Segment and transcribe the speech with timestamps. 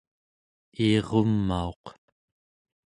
[0.83, 1.83] iirumauq